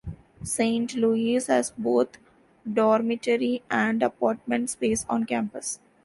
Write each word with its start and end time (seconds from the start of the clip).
Saint 0.41 0.95
Louis 0.95 1.35
has 1.45 1.69
both 1.77 2.17
dormitory 2.65 3.61
and 3.69 4.01
apartment 4.01 4.71
space 4.71 5.05
on-campus. 5.07 5.79